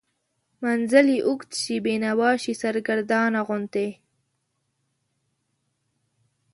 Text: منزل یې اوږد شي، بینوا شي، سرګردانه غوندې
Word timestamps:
منزل 0.63 1.05
یې 1.15 1.19
اوږد 1.27 1.51
شي، 1.61 1.75
بینوا 1.85 2.31
شي، 2.43 2.53
سرګردانه 2.61 3.41
غوندې 3.47 3.89